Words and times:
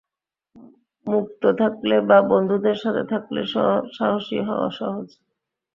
মুক্ত 1.05 1.43
থাকলে 1.61 1.95
বা 2.09 2.17
বন্ধুদের 2.31 2.77
সাথে 2.83 3.03
থাকলে 3.11 3.41
সাহসী 3.97 4.37
হওয়া 4.47 4.69
সহজ। 4.79 5.07